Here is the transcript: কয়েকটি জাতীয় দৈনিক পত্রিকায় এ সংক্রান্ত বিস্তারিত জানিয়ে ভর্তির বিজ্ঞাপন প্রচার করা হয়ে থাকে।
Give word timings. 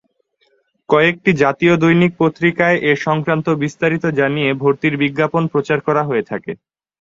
কয়েকটি 0.89 1.31
জাতীয় 1.41 1.73
দৈনিক 1.77 2.11
পত্রিকায় 2.19 2.77
এ 2.83 3.03
সংক্রান্ত 3.05 3.47
বিস্তারিত 3.63 4.03
জানিয়ে 4.19 4.49
ভর্তির 4.55 4.93
বিজ্ঞাপন 5.03 5.43
প্রচার 5.53 5.79
করা 5.87 6.01
হয়ে 6.03 6.23
থাকে। 6.23 6.51